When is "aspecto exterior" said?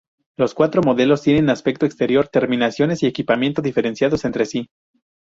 1.51-2.27